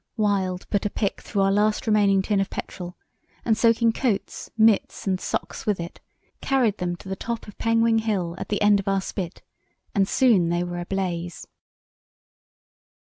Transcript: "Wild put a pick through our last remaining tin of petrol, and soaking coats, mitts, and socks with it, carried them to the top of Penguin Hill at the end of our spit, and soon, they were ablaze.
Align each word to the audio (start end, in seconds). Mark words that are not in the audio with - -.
"Wild 0.17 0.67
put 0.71 0.83
a 0.83 0.89
pick 0.89 1.21
through 1.21 1.43
our 1.43 1.51
last 1.51 1.85
remaining 1.85 2.23
tin 2.23 2.39
of 2.39 2.49
petrol, 2.49 2.97
and 3.45 3.55
soaking 3.55 3.91
coats, 3.91 4.49
mitts, 4.57 5.05
and 5.05 5.21
socks 5.21 5.67
with 5.67 5.79
it, 5.79 5.99
carried 6.41 6.79
them 6.79 6.95
to 6.95 7.07
the 7.07 7.15
top 7.15 7.47
of 7.47 7.55
Penguin 7.59 7.99
Hill 7.99 8.33
at 8.39 8.49
the 8.49 8.63
end 8.63 8.79
of 8.79 8.87
our 8.87 8.99
spit, 9.01 9.43
and 9.93 10.07
soon, 10.07 10.49
they 10.49 10.63
were 10.63 10.79
ablaze. 10.79 11.45